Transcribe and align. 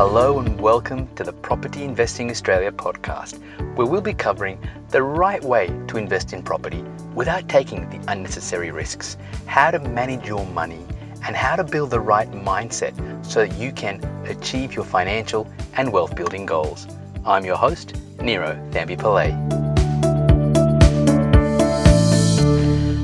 Hello 0.00 0.38
and 0.38 0.58
welcome 0.58 1.14
to 1.14 1.24
the 1.24 1.32
Property 1.34 1.84
Investing 1.84 2.30
Australia 2.30 2.72
podcast, 2.72 3.38
where 3.76 3.86
we'll 3.86 4.00
be 4.00 4.14
covering 4.14 4.58
the 4.88 5.02
right 5.02 5.44
way 5.44 5.66
to 5.88 5.98
invest 5.98 6.32
in 6.32 6.42
property 6.42 6.82
without 7.14 7.50
taking 7.50 7.86
the 7.90 8.02
unnecessary 8.10 8.70
risks, 8.70 9.18
how 9.44 9.70
to 9.70 9.78
manage 9.78 10.26
your 10.26 10.46
money, 10.46 10.86
and 11.26 11.36
how 11.36 11.54
to 11.54 11.64
build 11.64 11.90
the 11.90 12.00
right 12.00 12.32
mindset 12.32 12.96
so 13.26 13.46
that 13.46 13.54
you 13.58 13.72
can 13.72 14.02
achieve 14.24 14.72
your 14.74 14.86
financial 14.86 15.46
and 15.74 15.92
wealth 15.92 16.16
building 16.16 16.46
goals. 16.46 16.86
I'm 17.26 17.44
your 17.44 17.56
host, 17.56 17.94
Nero 18.22 18.54
Thambi 18.70 18.96
Pillay. 18.96 19.69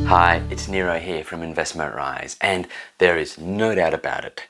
Hi, 0.09 0.41
it's 0.51 0.69
Niro 0.69 1.01
here 1.01 1.25
from 1.25 1.43
Investment 1.43 1.93
Rise, 1.93 2.37
and 2.41 2.69
there 2.99 3.19
is 3.19 3.39
no 3.39 3.75
doubt 3.75 3.93
about 3.93 4.25
it. 4.25 4.41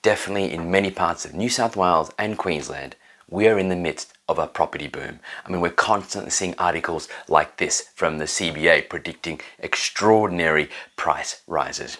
Definitely 0.00 0.50
in 0.50 0.70
many 0.70 0.90
parts 0.90 1.26
of 1.26 1.34
New 1.34 1.50
South 1.50 1.76
Wales 1.76 2.10
and 2.18 2.38
Queensland, 2.38 2.96
we 3.28 3.46
are 3.46 3.58
in 3.58 3.68
the 3.68 3.76
midst 3.76 4.14
of 4.26 4.38
a 4.38 4.46
property 4.46 4.88
boom. 4.88 5.20
I 5.44 5.50
mean, 5.50 5.60
we're 5.60 5.68
constantly 5.68 6.30
seeing 6.30 6.54
articles 6.56 7.08
like 7.28 7.58
this 7.58 7.90
from 7.94 8.16
the 8.16 8.24
CBA 8.24 8.88
predicting 8.88 9.42
extraordinary 9.58 10.70
price 10.96 11.42
rises. 11.46 11.98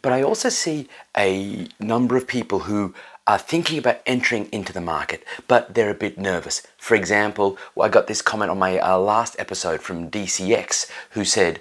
But 0.00 0.12
I 0.12 0.22
also 0.22 0.48
see 0.48 0.88
a 1.16 1.66
number 1.80 2.16
of 2.16 2.28
people 2.28 2.60
who 2.60 2.94
are 3.26 3.38
thinking 3.38 3.78
about 3.78 4.00
entering 4.06 4.48
into 4.52 4.72
the 4.72 4.80
market, 4.80 5.24
but 5.48 5.74
they're 5.74 5.90
a 5.90 5.94
bit 5.94 6.18
nervous. 6.18 6.62
For 6.76 6.94
example, 6.94 7.58
I 7.78 7.88
got 7.88 8.06
this 8.06 8.22
comment 8.22 8.52
on 8.52 8.60
my 8.60 8.78
uh, 8.78 8.96
last 8.96 9.34
episode 9.40 9.80
from 9.80 10.08
DCX 10.08 10.88
who 11.10 11.24
said, 11.24 11.60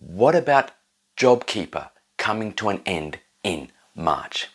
What 0.00 0.36
about 0.36 0.70
JobKeeper 1.16 1.90
coming 2.18 2.52
to 2.54 2.68
an 2.68 2.82
end 2.86 3.18
in 3.42 3.72
March? 3.96 4.48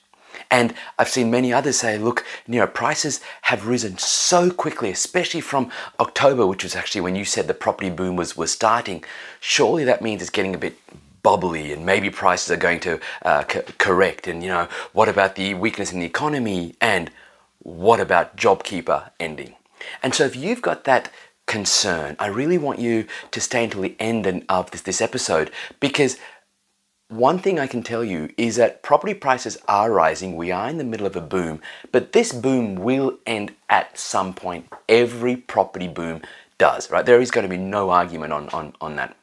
And 0.49 0.73
I've 0.97 1.09
seen 1.09 1.29
many 1.29 1.51
others 1.51 1.77
say, 1.77 1.97
look, 1.97 2.25
you 2.47 2.59
know, 2.59 2.67
prices 2.67 3.19
have 3.43 3.67
risen 3.67 3.97
so 3.97 4.49
quickly, 4.49 4.89
especially 4.89 5.41
from 5.41 5.69
October, 5.99 6.47
which 6.47 6.63
was 6.63 6.77
actually 6.77 7.01
when 7.01 7.17
you 7.17 7.25
said 7.25 7.47
the 7.47 7.53
property 7.53 7.89
boom 7.89 8.15
was, 8.15 8.37
was 8.37 8.53
starting. 8.53 9.03
Surely 9.41 9.83
that 9.83 10.01
means 10.01 10.21
it's 10.21 10.31
getting 10.31 10.55
a 10.55 10.57
bit 10.57 10.77
bubbly 11.23 11.73
and 11.73 11.85
maybe 11.85 12.09
prices 12.09 12.49
are 12.49 12.57
going 12.57 12.79
to 12.79 12.99
uh, 13.23 13.43
co- 13.43 13.63
correct. 13.77 14.27
And, 14.27 14.41
you 14.41 14.49
know, 14.49 14.69
what 14.93 15.09
about 15.09 15.35
the 15.35 15.55
weakness 15.55 15.91
in 15.91 15.99
the 15.99 16.05
economy? 16.05 16.75
And 16.79 17.11
what 17.59 17.99
about 17.99 18.37
JobKeeper 18.37 19.11
ending? 19.19 19.55
And 20.01 20.15
so 20.15 20.23
if 20.23 20.37
you've 20.37 20.61
got 20.61 20.85
that 20.85 21.11
concern, 21.53 22.15
I 22.17 22.27
really 22.29 22.57
want 22.57 22.79
you 22.79 23.05
to 23.29 23.39
stay 23.39 23.63
until 23.63 23.83
the 23.83 23.95
end 23.99 24.43
of 24.49 24.71
this, 24.71 24.81
this 24.81 25.01
episode 25.01 25.51
because 25.79 26.17
one 27.09 27.37
thing 27.37 27.59
I 27.59 27.67
can 27.67 27.83
tell 27.83 28.03
you 28.03 28.31
is 28.37 28.55
that 28.55 28.81
property 28.81 29.13
prices 29.13 29.59
are 29.67 29.91
rising. 29.91 30.35
We 30.35 30.49
are 30.49 30.67
in 30.67 30.79
the 30.79 30.83
middle 30.83 31.05
of 31.05 31.15
a 31.15 31.21
boom, 31.21 31.61
but 31.91 32.11
this 32.11 32.33
boom 32.33 32.73
will 32.73 33.19
end 33.27 33.53
at 33.69 33.99
some 33.99 34.33
point. 34.33 34.67
Every 34.89 35.35
property 35.35 35.87
boom 35.87 36.23
does, 36.57 36.89
right? 36.89 37.05
There 37.05 37.21
is 37.21 37.29
going 37.29 37.43
to 37.43 37.55
be 37.55 37.61
no 37.61 37.91
argument 37.91 38.33
on, 38.33 38.49
on, 38.49 38.73
on 38.81 38.95
that. 38.95 39.15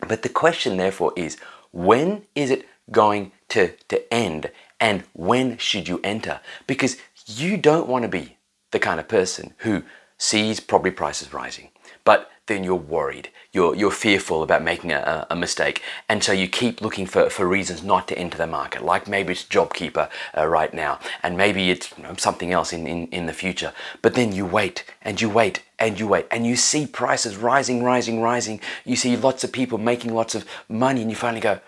But 0.00 0.22
the 0.22 0.30
question, 0.30 0.78
therefore, 0.78 1.12
is 1.14 1.36
when 1.72 2.22
is 2.34 2.50
it 2.50 2.66
going 2.90 3.32
to, 3.50 3.74
to 3.88 4.14
end 4.14 4.50
and 4.80 5.04
when 5.12 5.58
should 5.58 5.88
you 5.88 6.00
enter? 6.02 6.40
Because 6.66 6.96
you 7.26 7.58
don't 7.58 7.86
want 7.86 8.04
to 8.04 8.08
be 8.08 8.38
the 8.70 8.78
kind 8.78 8.98
of 8.98 9.08
person 9.08 9.52
who 9.58 9.82
sees 10.18 10.60
property 10.60 10.94
prices 10.94 11.32
rising, 11.32 11.70
but 12.04 12.30
then 12.46 12.62
you're 12.62 12.76
worried. 12.76 13.28
You're, 13.52 13.74
you're 13.74 13.90
fearful 13.90 14.42
about 14.42 14.62
making 14.62 14.92
a, 14.92 15.26
a 15.30 15.36
mistake. 15.36 15.82
And 16.08 16.22
so 16.22 16.32
you 16.32 16.46
keep 16.46 16.80
looking 16.80 17.06
for, 17.06 17.28
for 17.28 17.46
reasons 17.46 17.82
not 17.82 18.06
to 18.08 18.18
enter 18.18 18.38
the 18.38 18.46
market, 18.46 18.84
like 18.84 19.08
maybe 19.08 19.32
it's 19.32 19.44
JobKeeper 19.44 20.08
uh, 20.36 20.46
right 20.46 20.72
now, 20.72 21.00
and 21.22 21.36
maybe 21.36 21.70
it's 21.70 21.92
you 21.96 22.04
know, 22.04 22.14
something 22.16 22.52
else 22.52 22.72
in, 22.72 22.86
in, 22.86 23.08
in 23.08 23.26
the 23.26 23.32
future. 23.32 23.72
But 24.02 24.14
then 24.14 24.32
you 24.32 24.46
wait 24.46 24.84
and 25.02 25.20
you 25.20 25.28
wait 25.28 25.62
and 25.78 25.98
you 25.98 26.06
wait 26.06 26.26
and 26.30 26.46
you 26.46 26.56
see 26.56 26.86
prices 26.86 27.36
rising, 27.36 27.82
rising, 27.82 28.22
rising. 28.22 28.60
You 28.84 28.96
see 28.96 29.16
lots 29.16 29.42
of 29.42 29.52
people 29.52 29.78
making 29.78 30.14
lots 30.14 30.34
of 30.34 30.44
money, 30.68 31.02
and 31.02 31.10
you 31.10 31.16
finally 31.16 31.40
go, 31.40 31.60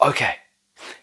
okay, 0.00 0.36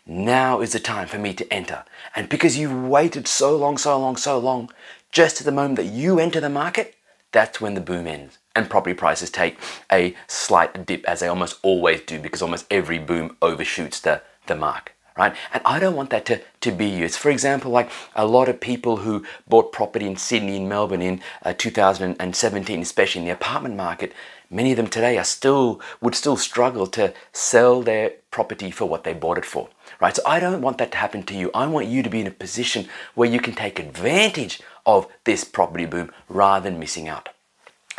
now 0.05 0.59
is 0.59 0.73
the 0.73 0.79
time 0.79 1.07
for 1.07 1.17
me 1.17 1.33
to 1.33 1.53
enter. 1.53 1.85
And 2.15 2.27
because 2.27 2.57
you've 2.57 2.87
waited 2.89 3.27
so 3.27 3.55
long, 3.55 3.77
so 3.77 3.97
long, 3.99 4.17
so 4.17 4.37
long, 4.37 4.69
just 5.11 5.41
at 5.41 5.45
the 5.45 5.51
moment 5.51 5.75
that 5.77 5.85
you 5.85 6.19
enter 6.19 6.39
the 6.39 6.49
market, 6.49 6.95
that's 7.31 7.61
when 7.61 7.73
the 7.73 7.81
boom 7.81 8.07
ends 8.07 8.37
and 8.55 8.69
property 8.69 8.93
prices 8.93 9.29
take 9.29 9.57
a 9.91 10.15
slight 10.27 10.85
dip 10.85 11.05
as 11.05 11.21
they 11.21 11.27
almost 11.27 11.59
always 11.61 12.01
do 12.01 12.19
because 12.19 12.41
almost 12.41 12.65
every 12.69 12.99
boom 12.99 13.35
overshoots 13.41 14.01
the, 14.01 14.21
the 14.47 14.55
mark 14.55 14.93
right? 15.17 15.35
And 15.53 15.61
i 15.65 15.79
don't 15.79 15.95
want 15.95 16.09
that 16.11 16.25
to, 16.25 16.41
to 16.61 16.71
be 16.71 16.85
you. 16.87 17.07
For 17.09 17.29
example 17.29 17.71
like 17.71 17.89
a 18.15 18.25
lot 18.25 18.49
of 18.49 18.59
people 18.59 18.97
who 18.97 19.25
bought 19.47 19.71
property 19.71 20.07
in 20.07 20.15
sydney 20.15 20.57
and 20.57 20.69
melbourne 20.69 21.01
in 21.01 21.21
uh, 21.43 21.53
2017 21.57 22.81
especially 22.81 23.21
in 23.21 23.25
the 23.25 23.33
apartment 23.33 23.75
market 23.75 24.13
many 24.49 24.71
of 24.71 24.77
them 24.77 24.87
today 24.87 25.17
are 25.17 25.23
still 25.23 25.81
would 26.01 26.15
still 26.15 26.37
struggle 26.37 26.87
to 26.87 27.13
sell 27.33 27.81
their 27.81 28.11
property 28.31 28.71
for 28.71 28.85
what 28.85 29.03
they 29.03 29.13
bought 29.13 29.37
it 29.37 29.45
for 29.45 29.69
right 30.01 30.15
so 30.15 30.21
i 30.25 30.39
don't 30.39 30.61
want 30.61 30.77
that 30.77 30.91
to 30.91 30.97
happen 30.97 31.23
to 31.23 31.35
you 31.35 31.49
i 31.53 31.65
want 31.65 31.87
you 31.87 32.03
to 32.03 32.09
be 32.09 32.19
in 32.19 32.27
a 32.27 32.31
position 32.31 32.87
where 33.15 33.29
you 33.29 33.39
can 33.39 33.53
take 33.53 33.79
advantage 33.79 34.59
of 34.85 35.07
this 35.23 35.43
property 35.43 35.85
boom 35.85 36.11
rather 36.27 36.69
than 36.69 36.79
missing 36.79 37.07
out 37.07 37.29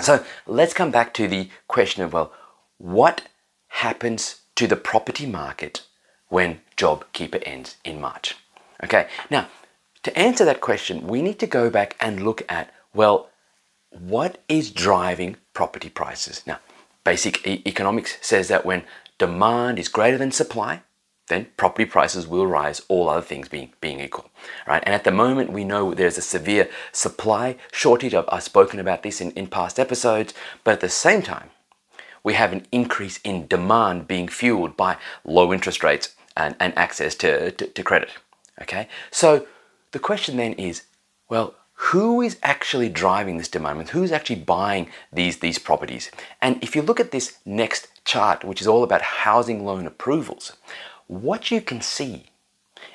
so 0.00 0.24
let's 0.46 0.74
come 0.74 0.90
back 0.90 1.14
to 1.14 1.28
the 1.28 1.48
question 1.68 2.02
of 2.02 2.12
well, 2.12 2.32
what 2.78 3.28
happens 3.68 4.42
to 4.56 4.66
the 4.66 4.76
property 4.76 5.26
market 5.26 5.82
when 6.28 6.60
JobKeeper 6.76 7.42
ends 7.46 7.76
in 7.84 8.00
March? 8.00 8.36
Okay, 8.82 9.08
now 9.30 9.48
to 10.02 10.18
answer 10.18 10.44
that 10.44 10.60
question, 10.60 11.06
we 11.06 11.22
need 11.22 11.38
to 11.38 11.46
go 11.46 11.70
back 11.70 11.96
and 12.00 12.24
look 12.24 12.42
at 12.48 12.72
well, 12.94 13.28
what 13.90 14.42
is 14.48 14.70
driving 14.70 15.36
property 15.52 15.88
prices? 15.88 16.42
Now, 16.46 16.58
basic 17.04 17.46
e- 17.46 17.62
economics 17.66 18.16
says 18.20 18.48
that 18.48 18.66
when 18.66 18.84
demand 19.18 19.78
is 19.78 19.88
greater 19.88 20.18
than 20.18 20.32
supply, 20.32 20.82
then 21.28 21.46
property 21.56 21.84
prices 21.84 22.26
will 22.26 22.46
rise, 22.46 22.82
all 22.88 23.08
other 23.08 23.22
things 23.22 23.48
being, 23.48 23.72
being 23.80 24.00
equal. 24.00 24.30
Right? 24.66 24.82
And 24.84 24.94
at 24.94 25.04
the 25.04 25.10
moment, 25.10 25.52
we 25.52 25.64
know 25.64 25.94
there's 25.94 26.18
a 26.18 26.22
severe 26.22 26.68
supply 26.90 27.56
shortage. 27.72 28.14
I've, 28.14 28.28
I've 28.28 28.42
spoken 28.42 28.80
about 28.80 29.02
this 29.02 29.20
in, 29.20 29.30
in 29.32 29.46
past 29.46 29.78
episodes, 29.78 30.34
but 30.64 30.72
at 30.72 30.80
the 30.80 30.88
same 30.88 31.22
time, 31.22 31.50
we 32.24 32.34
have 32.34 32.52
an 32.52 32.66
increase 32.70 33.18
in 33.24 33.46
demand 33.46 34.06
being 34.06 34.28
fueled 34.28 34.76
by 34.76 34.96
low 35.24 35.52
interest 35.52 35.82
rates 35.82 36.14
and, 36.36 36.54
and 36.60 36.76
access 36.76 37.14
to, 37.16 37.50
to, 37.52 37.66
to 37.66 37.82
credit. 37.82 38.10
Okay? 38.60 38.88
So 39.10 39.46
the 39.92 39.98
question 39.98 40.36
then 40.36 40.54
is 40.54 40.82
well, 41.28 41.54
who 41.74 42.20
is 42.20 42.38
actually 42.42 42.88
driving 42.88 43.38
this 43.38 43.48
demand? 43.48 43.88
Who's 43.88 44.12
actually 44.12 44.36
buying 44.36 44.88
these, 45.12 45.38
these 45.38 45.58
properties? 45.58 46.10
And 46.40 46.62
if 46.62 46.76
you 46.76 46.82
look 46.82 47.00
at 47.00 47.10
this 47.10 47.38
next 47.44 47.88
chart, 48.04 48.44
which 48.44 48.60
is 48.60 48.68
all 48.68 48.84
about 48.84 49.02
housing 49.02 49.64
loan 49.64 49.86
approvals, 49.86 50.52
what 51.20 51.50
you 51.50 51.60
can 51.60 51.80
see 51.80 52.24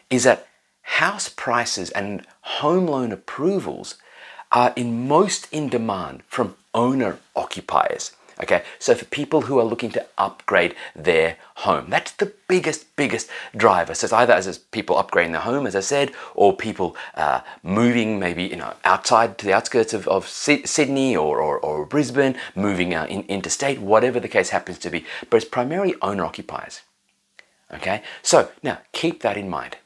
is 0.09 0.23
that 0.23 0.47
house 0.81 1.29
prices 1.29 1.91
and 1.91 2.25
home 2.41 2.87
loan 2.87 3.11
approvals 3.11 3.95
are 4.51 4.73
in 4.75 5.07
most 5.07 5.47
in 5.51 5.69
demand 5.69 6.23
from 6.27 6.55
owner 6.73 7.19
occupiers. 7.35 8.11
Okay, 8.39 8.63
so 8.77 8.93
for 8.93 9.05
people 9.05 9.41
who 9.41 9.57
are 9.59 9.63
looking 9.63 9.89
to 9.91 10.05
upgrade 10.17 10.75
their 10.95 11.37
home, 11.55 11.89
that's 11.89 12.11
the 12.11 12.31
biggest, 12.47 12.95
biggest 12.95 13.29
driver. 13.55 13.95
So 13.95 14.05
it's 14.05 14.13
either 14.13 14.33
as 14.33 14.57
people 14.59 14.95
upgrading 14.95 15.31
their 15.31 15.41
home, 15.41 15.65
as 15.65 15.75
I 15.75 15.79
said, 15.79 16.11
or 16.35 16.55
people 16.55 16.95
uh, 17.15 17.41
moving 17.63 18.19
maybe 18.19 18.43
you 18.43 18.55
know 18.55 18.73
outside 18.83 19.39
to 19.39 19.45
the 19.45 19.53
outskirts 19.53 19.93
of, 19.93 20.07
of 20.07 20.27
Sydney 20.27 21.15
or, 21.15 21.41
or, 21.41 21.57
or 21.59 21.85
Brisbane, 21.85 22.35
moving 22.55 22.93
uh, 22.93 23.05
in, 23.05 23.23
interstate, 23.23 23.79
whatever 23.79 24.19
the 24.19 24.27
case 24.27 24.49
happens 24.49 24.77
to 24.79 24.91
be. 24.91 25.03
But 25.29 25.37
it's 25.37 25.49
primarily 25.49 25.95
owner 26.03 26.23
occupiers. 26.23 26.81
Okay, 27.73 28.01
so 28.21 28.49
now 28.63 28.79
keep 28.91 29.21
that 29.21 29.37
in 29.37 29.49
mind. 29.49 29.77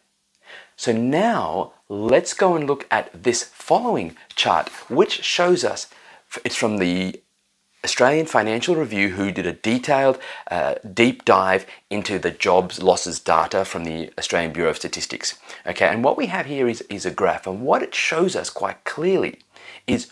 So 0.75 0.92
now 0.92 1.74
let's 1.90 2.34
go 2.34 2.56
and 2.56 2.68
look 2.68 2.88
at 2.90 3.23
this 3.23 3.44
following 3.44 4.16
chart, 4.35 4.70
which 4.90 5.23
shows 5.23 5.64
us 5.64 5.88
it's 6.46 6.56
from 6.56 6.78
the 6.78 7.22
Australian 7.84 8.28
Financial 8.28 8.76
Review, 8.76 9.09
who 9.09 9.32
did 9.32 9.47
a 9.47 9.53
detailed, 9.53 10.20
uh, 10.52 10.76
deep 10.94 11.26
dive 11.26 11.66
into 11.90 12.20
the 12.20 12.29
jobs 12.29 12.82
losses 12.82 13.20
data 13.20 13.66
from 13.66 13.84
the 13.85 14.11
Australian 14.20 14.53
Bureau 14.53 14.70
of 14.70 14.78
Statistics. 14.78 15.40
Okay, 15.66 15.88
and 15.88 16.03
what 16.03 16.17
we 16.17 16.28
have 16.28 16.46
here 16.46 16.67
is, 16.67 16.82
is 16.82 17.06
a 17.06 17.11
graph, 17.11 17.47
and 17.47 17.61
what 17.61 17.82
it 17.82 17.96
shows 17.96 18.35
us 18.35 18.52
quite 18.52 18.84
clearly 18.84 19.40
is 19.88 20.11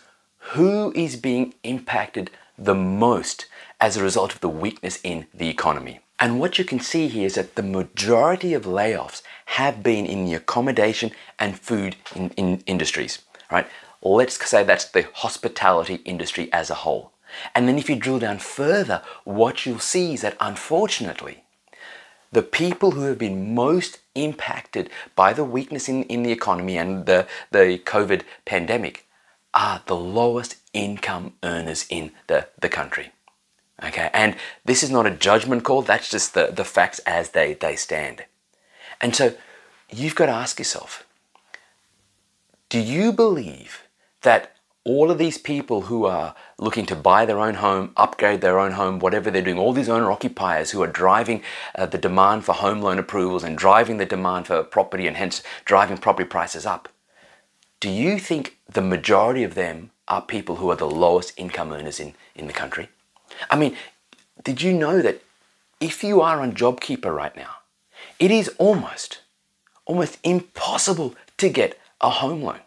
who 0.54 0.92
is 0.96 1.14
being 1.14 1.54
impacted 1.62 2.30
the 2.58 2.74
most 2.74 3.46
as 3.80 3.96
a 3.96 4.02
result 4.02 4.34
of 4.34 4.40
the 4.40 4.48
weakness 4.48 4.98
in 5.04 5.26
the 5.32 5.48
economy. 5.48 6.00
And 6.20 6.38
what 6.38 6.58
you 6.58 6.64
can 6.66 6.80
see 6.80 7.08
here 7.08 7.26
is 7.26 7.36
that 7.36 7.54
the 7.54 7.62
majority 7.62 8.52
of 8.52 8.64
layoffs 8.64 9.22
have 9.46 9.82
been 9.82 10.04
in 10.04 10.26
the 10.26 10.34
accommodation 10.34 11.12
and 11.38 11.58
food 11.58 11.96
in, 12.14 12.28
in 12.36 12.62
industries, 12.66 13.20
right? 13.50 13.66
Let's 14.02 14.46
say 14.46 14.62
that's 14.62 14.84
the 14.84 15.08
hospitality 15.14 15.96
industry 16.04 16.52
as 16.52 16.68
a 16.68 16.74
whole. 16.74 17.12
And 17.54 17.66
then 17.66 17.78
if 17.78 17.88
you 17.88 17.96
drill 17.96 18.18
down 18.18 18.38
further, 18.38 19.02
what 19.24 19.64
you'll 19.64 19.78
see 19.78 20.12
is 20.12 20.20
that 20.20 20.36
unfortunately, 20.40 21.44
the 22.32 22.42
people 22.42 22.92
who 22.92 23.02
have 23.02 23.18
been 23.18 23.54
most 23.54 24.00
impacted 24.14 24.90
by 25.16 25.32
the 25.32 25.44
weakness 25.44 25.88
in, 25.88 26.04
in 26.04 26.22
the 26.22 26.32
economy 26.32 26.76
and 26.76 27.06
the, 27.06 27.26
the 27.50 27.80
COVID 27.84 28.22
pandemic 28.44 29.06
are 29.54 29.82
the 29.86 29.96
lowest 29.96 30.56
income 30.72 31.32
earners 31.42 31.86
in 31.88 32.12
the, 32.26 32.46
the 32.60 32.68
country. 32.68 33.10
Okay, 33.82 34.10
and 34.12 34.36
this 34.64 34.82
is 34.82 34.90
not 34.90 35.06
a 35.06 35.10
judgment 35.10 35.64
call, 35.64 35.82
that's 35.82 36.10
just 36.10 36.34
the, 36.34 36.50
the 36.52 36.64
facts 36.64 36.98
as 37.00 37.30
they, 37.30 37.54
they 37.54 37.76
stand. 37.76 38.24
And 39.00 39.16
so 39.16 39.34
you've 39.90 40.14
got 40.14 40.26
to 40.26 40.32
ask 40.32 40.58
yourself 40.58 41.06
do 42.68 42.78
you 42.78 43.12
believe 43.12 43.82
that 44.22 44.54
all 44.84 45.10
of 45.10 45.18
these 45.18 45.38
people 45.38 45.82
who 45.82 46.04
are 46.06 46.34
looking 46.58 46.86
to 46.86 46.96
buy 46.96 47.26
their 47.26 47.40
own 47.40 47.54
home, 47.54 47.92
upgrade 47.96 48.40
their 48.40 48.58
own 48.58 48.72
home, 48.72 48.98
whatever 48.98 49.30
they're 49.30 49.42
doing, 49.42 49.58
all 49.58 49.72
these 49.72 49.88
owner 49.88 50.10
occupiers 50.10 50.70
who 50.70 50.82
are 50.82 50.86
driving 50.86 51.42
uh, 51.74 51.84
the 51.86 51.98
demand 51.98 52.44
for 52.44 52.54
home 52.54 52.80
loan 52.80 52.98
approvals 52.98 53.44
and 53.44 53.58
driving 53.58 53.96
the 53.96 54.06
demand 54.06 54.46
for 54.46 54.62
property 54.62 55.06
and 55.06 55.16
hence 55.16 55.42
driving 55.64 55.98
property 55.98 56.28
prices 56.28 56.64
up, 56.64 56.88
do 57.80 57.90
you 57.90 58.18
think 58.18 58.56
the 58.68 58.80
majority 58.80 59.42
of 59.42 59.54
them 59.54 59.90
are 60.06 60.22
people 60.22 60.56
who 60.56 60.70
are 60.70 60.76
the 60.76 60.88
lowest 60.88 61.32
income 61.36 61.72
earners 61.72 61.98
in, 61.98 62.14
in 62.34 62.46
the 62.46 62.52
country? 62.52 62.88
I 63.48 63.56
mean, 63.56 63.76
did 64.42 64.62
you 64.62 64.72
know 64.72 65.00
that 65.02 65.22
if 65.80 66.04
you 66.04 66.20
are 66.20 66.40
on 66.40 66.52
JobKeeper 66.52 67.14
right 67.14 67.34
now, 67.36 67.56
it 68.18 68.30
is 68.30 68.48
almost, 68.58 69.20
almost 69.86 70.18
impossible 70.22 71.14
to 71.38 71.48
get 71.48 71.78
a 72.00 72.10
home 72.10 72.42
loan. 72.42 72.60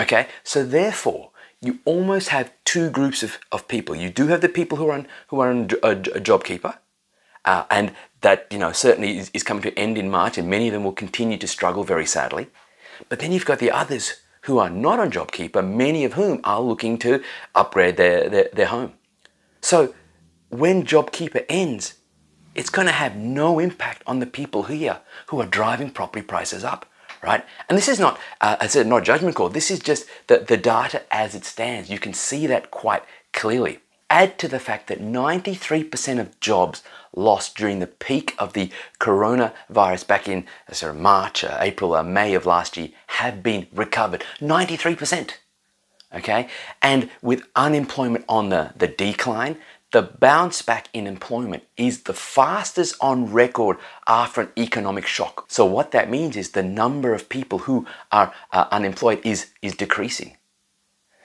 Okay, 0.00 0.26
so 0.42 0.64
therefore, 0.64 1.30
you 1.60 1.78
almost 1.84 2.28
have 2.28 2.52
two 2.64 2.90
groups 2.90 3.22
of, 3.22 3.38
of 3.52 3.68
people. 3.68 3.94
You 3.94 4.10
do 4.10 4.26
have 4.26 4.40
the 4.40 4.48
people 4.48 4.76
who 4.78 4.88
are 4.88 4.92
on, 4.92 5.06
who 5.28 5.40
are 5.40 5.50
on 5.50 5.70
a, 5.82 5.90
a 5.90 6.20
JobKeeper, 6.20 6.76
uh, 7.44 7.64
and 7.70 7.92
that 8.22 8.46
you 8.50 8.58
know 8.58 8.72
certainly 8.72 9.18
is, 9.18 9.30
is 9.32 9.42
coming 9.42 9.62
to 9.62 9.78
end 9.78 9.96
in 9.96 10.10
March, 10.10 10.36
and 10.36 10.50
many 10.50 10.66
of 10.66 10.72
them 10.72 10.84
will 10.84 10.92
continue 10.92 11.38
to 11.38 11.46
struggle 11.46 11.84
very 11.84 12.06
sadly. 12.06 12.48
But 13.08 13.20
then 13.20 13.32
you've 13.32 13.46
got 13.46 13.60
the 13.60 13.70
others 13.70 14.14
who 14.42 14.58
are 14.58 14.70
not 14.70 14.98
on 14.98 15.10
JobKeeper, 15.10 15.66
many 15.66 16.04
of 16.04 16.14
whom 16.14 16.40
are 16.44 16.60
looking 16.60 16.98
to 16.98 17.22
upgrade 17.54 17.96
their, 17.96 18.28
their, 18.28 18.48
their 18.52 18.66
home. 18.66 18.92
So 19.64 19.94
when 20.50 20.84
JobKeeper 20.84 21.46
ends, 21.48 21.94
it's 22.54 22.68
going 22.68 22.86
to 22.86 22.92
have 22.92 23.16
no 23.16 23.58
impact 23.58 24.02
on 24.06 24.18
the 24.18 24.26
people 24.26 24.64
here 24.64 25.00
who 25.28 25.40
are 25.40 25.46
driving 25.46 25.88
property 25.88 26.22
prices 26.22 26.62
up, 26.62 26.84
right? 27.22 27.42
And 27.66 27.78
this 27.78 27.88
is 27.88 27.98
not, 27.98 28.20
uh, 28.42 28.68
said, 28.68 28.86
not 28.86 29.00
a 29.00 29.04
judgment 29.06 29.36
call. 29.36 29.48
This 29.48 29.70
is 29.70 29.78
just 29.78 30.04
the, 30.26 30.44
the 30.46 30.58
data 30.58 31.02
as 31.10 31.34
it 31.34 31.46
stands. 31.46 31.88
You 31.88 31.98
can 31.98 32.12
see 32.12 32.46
that 32.46 32.70
quite 32.70 33.04
clearly. 33.32 33.78
Add 34.10 34.38
to 34.40 34.48
the 34.48 34.60
fact 34.60 34.88
that 34.88 35.00
93% 35.00 36.20
of 36.20 36.38
jobs 36.40 36.82
lost 37.16 37.56
during 37.56 37.78
the 37.78 37.86
peak 37.86 38.34
of 38.38 38.52
the 38.52 38.70
coronavirus 39.00 40.06
back 40.06 40.28
in 40.28 40.44
uh, 40.68 40.74
sort 40.74 40.94
of 40.94 41.00
March, 41.00 41.42
uh, 41.42 41.56
April, 41.58 41.94
uh, 41.94 42.02
May 42.02 42.34
of 42.34 42.44
last 42.44 42.76
year 42.76 42.90
have 43.06 43.42
been 43.42 43.66
recovered. 43.72 44.24
93%. 44.40 45.30
Okay? 46.14 46.48
And 46.80 47.10
with 47.22 47.46
unemployment 47.56 48.24
on 48.28 48.48
the, 48.48 48.72
the 48.76 48.88
decline, 48.88 49.58
the 49.92 50.02
bounce 50.02 50.62
back 50.62 50.88
in 50.92 51.06
employment 51.06 51.62
is 51.76 52.02
the 52.02 52.14
fastest 52.14 52.96
on 53.00 53.32
record 53.32 53.76
after 54.08 54.40
an 54.42 54.48
economic 54.58 55.06
shock. 55.06 55.44
So, 55.48 55.64
what 55.64 55.92
that 55.92 56.10
means 56.10 56.36
is 56.36 56.50
the 56.50 56.64
number 56.64 57.14
of 57.14 57.28
people 57.28 57.60
who 57.60 57.86
are 58.10 58.32
uh, 58.52 58.66
unemployed 58.72 59.20
is, 59.24 59.52
is 59.62 59.76
decreasing. 59.76 60.36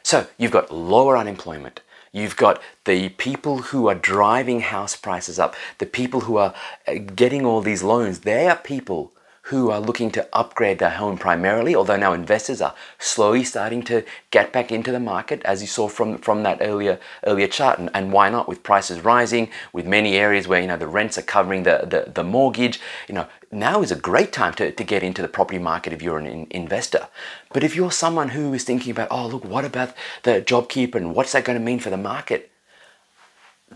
So, 0.04 0.28
you've 0.38 0.52
got 0.52 0.72
lower 0.72 1.18
unemployment, 1.18 1.82
You've 2.12 2.36
got 2.36 2.62
the 2.86 3.10
people 3.10 3.60
who 3.60 3.88
are 3.88 3.96
driving 3.96 4.62
house 4.62 4.96
prices 4.96 5.38
up, 5.38 5.56
the 5.78 5.86
people 5.86 6.22
who 6.22 6.38
are 6.38 6.54
uh, 6.88 6.96
getting 7.16 7.46
all 7.46 7.62
these 7.62 7.84
loans. 7.84 8.22
They 8.22 8.48
are 8.48 8.56
people 8.56 9.14
who 9.50 9.72
are 9.72 9.80
looking 9.80 10.12
to 10.12 10.28
upgrade 10.32 10.78
their 10.78 10.92
home 10.92 11.18
primarily, 11.18 11.76
although 11.76 11.96
now 11.96 12.14
investors 12.14 12.62
are 12.62 12.76
slowly 13.00 13.44
starting 13.44 13.82
to 13.82 14.04
get 14.30 14.54
back 14.54 14.72
into 14.72 14.92
the 14.92 15.00
market, 15.00 15.42
as 15.44 15.60
you 15.60 15.68
saw 15.68 15.88
from, 15.88 16.20
from 16.20 16.44
that 16.44 16.60
earlier 16.62 17.00
earlier 17.26 17.48
chart. 17.48 17.80
And, 17.80 17.90
and 17.96 18.14
why 18.14 18.30
not? 18.30 18.48
With 18.48 18.62
prices 18.62 19.04
rising, 19.04 19.50
with 19.74 19.88
many 19.88 20.18
areas 20.18 20.48
where 20.48 20.62
you 20.62 20.68
know 20.68 20.78
the 20.78 20.88
rents 20.88 21.18
are 21.18 21.24
covering 21.24 21.64
the, 21.64 21.88
the, 21.90 22.12
the 22.12 22.24
mortgage, 22.24 22.80
you 23.08 23.16
know, 23.16 23.28
now 23.52 23.82
is 23.82 23.92
a 23.92 23.96
great 23.96 24.32
time 24.32 24.54
to, 24.54 24.72
to 24.72 24.84
get 24.84 25.02
into 25.02 25.24
the 25.24 25.28
property 25.28 25.58
market 25.58 25.94
if 25.94 26.04
you're 26.04 26.20
an 26.20 26.28
in, 26.28 26.48
investor. 26.52 27.08
But 27.52 27.64
if 27.64 27.76
you're 27.76 27.92
someone 27.92 28.30
who 28.30 28.54
is 28.54 28.64
thinking 28.64 28.92
about, 28.92 29.08
oh 29.10 29.28
look, 29.28 29.44
what 29.44 29.66
about 29.66 29.96
the 30.24 30.44
JobKeeper 30.44 30.96
and 30.96 31.16
what's 31.16 31.32
that 31.32 31.44
going 31.44 31.58
to 31.58 31.66
mean 31.66 31.80
for 31.80 31.90
the 31.90 31.98
market? 31.98 32.52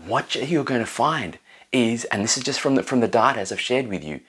What 0.06 0.36
you're 0.36 0.62
going 0.62 0.80
to 0.80 0.86
find 0.86 1.38
is, 1.72 2.04
and 2.04 2.22
this 2.22 2.36
is 2.36 2.44
just 2.44 2.60
from 2.60 2.76
the, 2.76 2.84
from 2.84 3.00
the 3.00 3.08
data 3.08 3.40
as 3.40 3.50
I've 3.50 3.60
shared 3.60 3.88
with 3.88 4.04
you, 4.04 4.20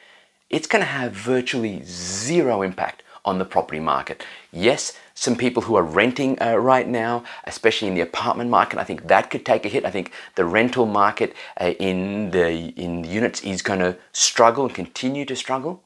it's 0.50 0.68
going 0.68 0.81
to 0.81 0.88
have 0.88 1.12
virtually 1.12 1.81
zero 1.83 2.62
impact 2.62 3.03
on 3.24 3.39
the 3.39 3.45
property 3.45 3.80
market. 3.80 4.24
Yes, 4.51 4.94
some 5.15 5.36
people 5.36 5.63
who 5.63 5.75
are 5.75 5.83
renting 5.83 6.39
uh, 6.42 6.56
right 6.56 6.88
now, 6.88 7.24
especially 7.45 7.88
in 7.88 7.95
the 7.95 8.01
apartment 8.01 8.50
market, 8.50 8.77
I 8.77 8.83
think 8.83 9.07
that 9.07 9.30
could 9.31 9.45
take 9.45 9.65
a 9.65 9.69
hit. 9.69 9.83
I 9.83 9.92
think 9.92 10.12
the 10.36 10.45
rental 10.45 10.86
market 10.86 11.33
uh, 11.59 11.74
in 11.80 12.31
the 12.31 12.74
in 12.75 13.01
the 13.01 13.09
units 13.09 13.42
is 13.44 13.62
going 13.62 13.80
to 13.80 13.97
struggle 14.12 14.65
and 14.65 14.74
continue 14.74 15.25
to 15.25 15.36
struggle, 15.36 15.81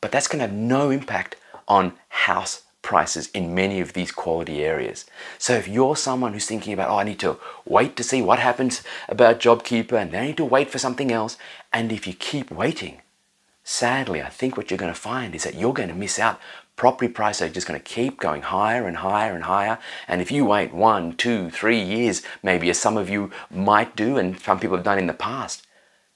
but 0.00 0.10
that's 0.10 0.28
going 0.28 0.40
to 0.40 0.46
have 0.46 0.56
no 0.56 0.90
impact 0.90 1.36
on 1.68 1.92
house 2.08 2.62
prices 2.80 3.28
in 3.28 3.54
many 3.54 3.80
of 3.80 3.94
these 3.94 4.12
quality 4.12 4.62
areas. 4.62 5.06
So 5.38 5.54
if 5.54 5.66
you're 5.66 5.96
someone 5.96 6.34
who's 6.34 6.46
thinking 6.46 6.72
about, 6.74 6.90
oh, 6.90 6.98
I 6.98 7.04
need 7.04 7.18
to 7.20 7.38
wait 7.64 7.96
to 7.96 8.02
see 8.02 8.20
what 8.22 8.38
happens 8.38 8.82
about 9.08 9.40
JobKeeper, 9.40 9.92
and 9.92 10.12
then 10.12 10.22
I 10.22 10.26
need 10.26 10.36
to 10.36 10.44
wait 10.44 10.70
for 10.70 10.78
something 10.78 11.10
else, 11.10 11.36
and 11.72 11.90
if 11.90 12.06
you 12.06 12.12
keep 12.12 12.50
waiting, 12.50 13.00
sadly, 13.64 14.22
I 14.22 14.28
think 14.28 14.56
what 14.56 14.70
you're 14.70 14.78
going 14.78 14.92
to 14.92 14.98
find 14.98 15.34
is 15.34 15.42
that 15.44 15.54
you're 15.56 15.72
going 15.72 15.88
to 15.88 15.94
miss 15.94 16.18
out. 16.18 16.38
Property 16.76 17.08
prices 17.08 17.50
are 17.50 17.54
just 17.54 17.66
going 17.66 17.80
to 17.80 17.84
keep 17.84 18.20
going 18.20 18.42
higher 18.42 18.86
and 18.86 18.98
higher 18.98 19.34
and 19.34 19.44
higher. 19.44 19.78
And 20.06 20.20
if 20.20 20.30
you 20.30 20.44
wait 20.44 20.72
one, 20.74 21.16
two, 21.16 21.50
three 21.50 21.80
years, 21.80 22.22
maybe 22.42 22.68
as 22.70 22.78
some 22.78 22.96
of 22.96 23.08
you 23.08 23.30
might 23.50 23.96
do 23.96 24.18
and 24.18 24.38
some 24.38 24.60
people 24.60 24.76
have 24.76 24.84
done 24.84 24.98
in 24.98 25.06
the 25.06 25.14
past, 25.14 25.66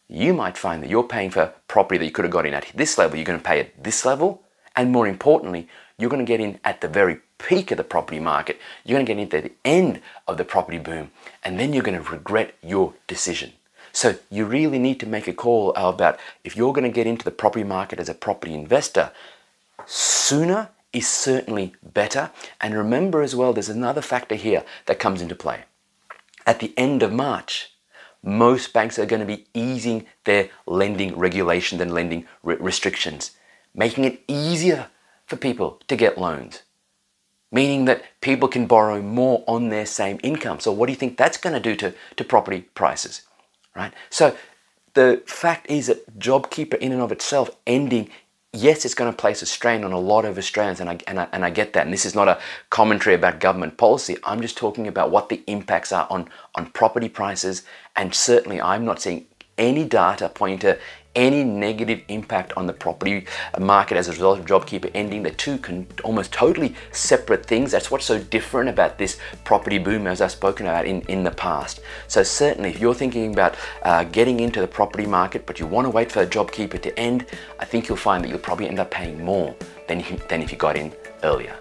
you 0.08 0.32
might 0.34 0.56
find 0.56 0.82
that 0.82 0.90
you're 0.90 1.04
paying 1.04 1.30
for 1.30 1.52
property 1.68 1.98
that 1.98 2.04
you 2.04 2.10
could 2.10 2.24
have 2.24 2.32
got 2.32 2.46
in 2.46 2.54
at 2.54 2.70
this 2.74 2.98
level, 2.98 3.16
you're 3.16 3.24
going 3.24 3.38
to 3.38 3.44
pay 3.44 3.60
at 3.60 3.82
this 3.82 4.04
level. 4.04 4.42
And 4.74 4.92
more 4.92 5.06
importantly, 5.06 5.68
you're 5.98 6.10
going 6.10 6.24
to 6.24 6.30
get 6.30 6.40
in 6.40 6.60
at 6.64 6.80
the 6.80 6.88
very 6.88 7.20
peak 7.38 7.70
of 7.70 7.76
the 7.76 7.84
property 7.84 8.20
market. 8.20 8.58
You're 8.84 8.96
going 8.96 9.06
to 9.06 9.14
get 9.14 9.20
into 9.20 9.48
the 9.48 9.54
end 9.64 10.00
of 10.26 10.36
the 10.36 10.44
property 10.44 10.78
boom. 10.78 11.10
And 11.44 11.58
then 11.58 11.72
you're 11.72 11.82
going 11.82 12.02
to 12.02 12.10
regret 12.10 12.54
your 12.62 12.94
decision. 13.06 13.52
So 13.98 14.14
you 14.30 14.44
really 14.44 14.78
need 14.78 15.00
to 15.00 15.08
make 15.08 15.26
a 15.26 15.32
call 15.32 15.74
about 15.74 16.20
if 16.44 16.56
you're 16.56 16.72
going 16.72 16.88
to 16.88 16.94
get 16.94 17.08
into 17.08 17.24
the 17.24 17.32
property 17.32 17.64
market 17.64 17.98
as 17.98 18.08
a 18.08 18.14
property 18.14 18.54
investor, 18.54 19.10
sooner 19.86 20.68
is 20.92 21.08
certainly 21.08 21.74
better. 21.82 22.30
And 22.60 22.76
remember 22.76 23.22
as 23.22 23.34
well, 23.34 23.52
there's 23.52 23.68
another 23.68 24.00
factor 24.00 24.36
here 24.36 24.62
that 24.86 25.00
comes 25.00 25.20
into 25.20 25.34
play. 25.34 25.64
At 26.46 26.60
the 26.60 26.72
end 26.76 27.02
of 27.02 27.12
March, 27.12 27.72
most 28.22 28.72
banks 28.72 29.00
are 29.00 29.04
going 29.04 29.18
to 29.18 29.36
be 29.36 29.48
easing 29.52 30.06
their 30.22 30.50
lending 30.64 31.18
regulations 31.18 31.80
and 31.80 31.92
lending 31.92 32.24
re- 32.44 32.54
restrictions, 32.54 33.32
making 33.74 34.04
it 34.04 34.22
easier 34.28 34.90
for 35.26 35.34
people 35.34 35.80
to 35.88 35.96
get 35.96 36.16
loans, 36.16 36.62
meaning 37.50 37.86
that 37.86 38.04
people 38.20 38.46
can 38.46 38.68
borrow 38.68 39.02
more 39.02 39.42
on 39.48 39.70
their 39.70 39.86
same 39.86 40.20
income. 40.22 40.60
So, 40.60 40.70
what 40.70 40.86
do 40.86 40.92
you 40.92 40.96
think 40.96 41.16
that's 41.16 41.36
going 41.36 41.54
to 41.54 41.60
do 41.60 41.74
to, 41.74 41.94
to 42.14 42.22
property 42.22 42.60
prices? 42.76 43.22
Right? 43.74 43.92
So 44.10 44.36
the 44.94 45.22
fact 45.26 45.70
is 45.70 45.86
that 45.86 46.18
JobKeeper 46.18 46.78
in 46.78 46.92
and 46.92 47.00
of 47.00 47.12
itself 47.12 47.50
ending, 47.66 48.10
yes, 48.52 48.84
it's 48.84 48.94
going 48.94 49.12
to 49.12 49.16
place 49.16 49.42
a 49.42 49.46
strain 49.46 49.84
on 49.84 49.92
a 49.92 49.98
lot 49.98 50.24
of 50.24 50.38
Australians, 50.38 50.80
and 50.80 50.90
I, 50.90 50.98
and 51.06 51.20
I, 51.20 51.28
and 51.32 51.44
I 51.44 51.50
get 51.50 51.72
that. 51.74 51.84
And 51.84 51.92
this 51.92 52.06
is 52.06 52.14
not 52.14 52.28
a 52.28 52.40
commentary 52.70 53.14
about 53.14 53.40
government 53.40 53.76
policy. 53.76 54.16
I'm 54.24 54.40
just 54.40 54.56
talking 54.56 54.88
about 54.88 55.10
what 55.10 55.28
the 55.28 55.42
impacts 55.46 55.92
are 55.92 56.06
on, 56.10 56.28
on 56.54 56.70
property 56.70 57.08
prices. 57.08 57.62
And 57.96 58.14
certainly, 58.14 58.60
I'm 58.60 58.84
not 58.84 59.00
seeing 59.00 59.26
any 59.56 59.84
data 59.84 60.28
pointing 60.28 60.60
to 60.60 60.78
any 61.18 61.42
negative 61.42 62.00
impact 62.08 62.52
on 62.56 62.66
the 62.66 62.72
property 62.72 63.26
market 63.58 63.96
as 63.96 64.06
a 64.08 64.12
result 64.12 64.38
of 64.38 64.46
JobKeeper 64.46 64.90
ending. 64.94 65.24
They're 65.24 65.32
two 65.32 65.58
con- 65.58 65.86
almost 66.04 66.32
totally 66.32 66.76
separate 66.92 67.44
things. 67.44 67.72
That's 67.72 67.90
what's 67.90 68.04
so 68.04 68.18
different 68.18 68.70
about 68.70 68.98
this 68.98 69.18
property 69.44 69.78
boom, 69.78 70.06
as 70.06 70.20
I've 70.20 70.30
spoken 70.30 70.66
about 70.66 70.86
in, 70.86 71.02
in 71.02 71.24
the 71.24 71.32
past. 71.32 71.80
So, 72.06 72.22
certainly, 72.22 72.70
if 72.70 72.80
you're 72.80 72.94
thinking 72.94 73.32
about 73.32 73.56
uh, 73.82 74.04
getting 74.04 74.38
into 74.40 74.60
the 74.60 74.68
property 74.68 75.06
market, 75.06 75.44
but 75.44 75.58
you 75.58 75.66
want 75.66 75.86
to 75.86 75.90
wait 75.90 76.12
for 76.12 76.24
JobKeeper 76.24 76.80
to 76.82 76.98
end, 76.98 77.26
I 77.58 77.64
think 77.64 77.88
you'll 77.88 77.96
find 77.98 78.22
that 78.22 78.28
you'll 78.28 78.38
probably 78.38 78.68
end 78.68 78.78
up 78.78 78.90
paying 78.90 79.22
more 79.24 79.54
than, 79.88 79.98
you, 80.00 80.18
than 80.28 80.40
if 80.40 80.52
you 80.52 80.58
got 80.58 80.76
in 80.76 80.92
earlier. 81.24 81.56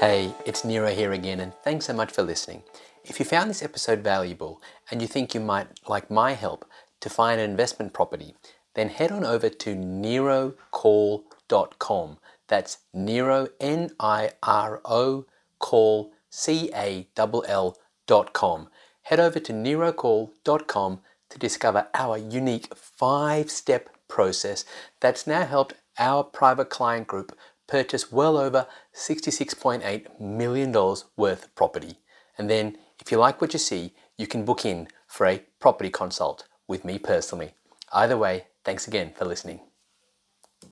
Hey, 0.00 0.34
it's 0.44 0.62
Niro 0.62 0.92
here 0.92 1.12
again, 1.12 1.40
and 1.40 1.54
thanks 1.62 1.86
so 1.86 1.92
much 1.92 2.10
for 2.10 2.22
listening. 2.22 2.62
If 3.08 3.20
you 3.20 3.24
found 3.24 3.48
this 3.48 3.62
episode 3.62 4.00
valuable 4.00 4.60
and 4.90 5.00
you 5.00 5.06
think 5.06 5.32
you 5.32 5.40
might 5.40 5.68
like 5.88 6.10
my 6.10 6.32
help 6.32 6.68
to 7.00 7.08
find 7.08 7.40
an 7.40 7.48
investment 7.48 7.92
property, 7.92 8.34
then 8.74 8.88
head 8.88 9.12
on 9.12 9.24
over 9.24 9.48
to 9.48 9.76
nirocall.com. 9.76 12.18
That's 12.48 12.78
Niro, 12.94 13.48
N 13.60 13.90
I 14.00 14.30
R 14.42 14.80
O, 14.84 15.26
call, 15.60 16.12
C 16.30 16.68
A 16.74 17.06
L 17.16 17.44
L 17.46 17.78
dot 18.08 18.32
com. 18.32 18.70
Head 19.02 19.20
over 19.20 19.38
to 19.38 19.52
nirocall.com 19.52 21.00
to 21.30 21.38
discover 21.38 21.86
our 21.94 22.18
unique 22.18 22.74
five 22.74 23.52
step 23.52 23.88
process 24.08 24.64
that's 24.98 25.28
now 25.28 25.44
helped 25.44 25.74
our 25.96 26.24
private 26.24 26.70
client 26.70 27.06
group 27.06 27.38
purchase 27.68 28.10
well 28.10 28.36
over 28.36 28.66
$66.8 28.94 30.20
million 30.20 30.72
worth 30.72 31.44
of 31.44 31.54
property. 31.54 32.00
And 32.38 32.50
then, 32.50 32.76
if 33.06 33.12
you 33.12 33.18
like 33.18 33.40
what 33.40 33.52
you 33.52 33.60
see, 33.60 33.92
you 34.18 34.26
can 34.26 34.44
book 34.44 34.64
in 34.64 34.88
for 35.06 35.26
a 35.26 35.44
property 35.60 35.90
consult 35.90 36.48
with 36.66 36.84
me 36.84 36.98
personally. 36.98 37.54
Either 37.92 38.16
way, 38.16 38.48
thanks 38.64 38.88
again 38.88 39.12
for 39.14 39.24
listening. 39.24 39.60